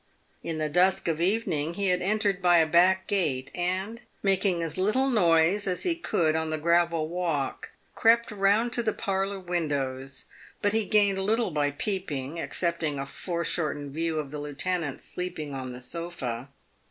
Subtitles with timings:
[0.41, 4.79] In the dusk of evening he had entered by a back gate, and, making as
[4.79, 10.25] little noise as he could on the gravel walk, crept round to the parlour windows,
[10.59, 15.53] bub he gained little by peeping, excepting a foreshortened view of the lieu tenant sleeping
[15.53, 16.49] on the sofa.